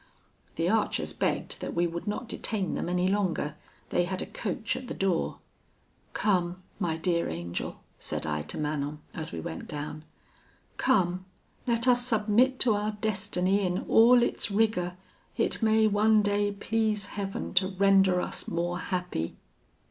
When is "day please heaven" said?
16.23-17.53